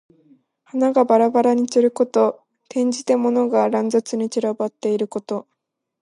[0.63, 2.43] 花がばらばらに散ること。
[2.71, 5.47] 転じて、物が乱雑に散らばっていること。